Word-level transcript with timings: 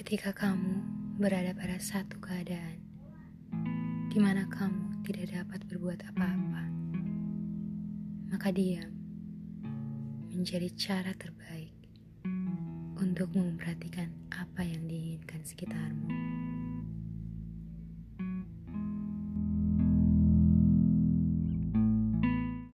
Ketika 0.00 0.32
kamu 0.32 0.80
berada 1.20 1.52
pada 1.52 1.76
satu 1.76 2.16
keadaan 2.24 2.80
di 4.08 4.16
mana 4.16 4.48
kamu 4.48 5.04
tidak 5.04 5.28
dapat 5.28 5.60
berbuat 5.68 6.00
apa-apa, 6.08 6.64
maka 8.32 8.48
diam 8.48 8.88
menjadi 10.32 10.72
cara 10.72 11.12
terbaik 11.12 11.76
untuk 12.96 13.28
memperhatikan 13.36 14.08
apa 14.32 14.64
yang 14.64 14.88
diinginkan 14.88 15.44
sekitarmu. 15.44 16.09